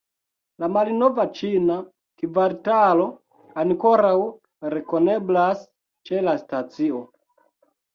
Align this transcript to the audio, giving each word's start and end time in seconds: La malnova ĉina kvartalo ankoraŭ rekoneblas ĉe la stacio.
La 0.61 0.69
malnova 0.77 1.25
ĉina 1.39 1.75
kvartalo 2.23 3.07
ankoraŭ 3.67 4.17
rekoneblas 4.79 5.67
ĉe 6.13 6.29
la 6.29 6.41
stacio. 6.47 7.09